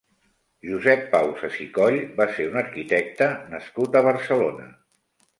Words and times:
Josep 0.67 1.01
Pausas 1.09 1.59
i 1.65 1.67
Coll 1.75 1.97
va 2.21 2.25
ser 2.37 2.47
un 2.51 2.57
arquitecte 2.61 3.27
nascut 3.51 3.99
a 3.99 4.03
Barcelona. 4.09 4.67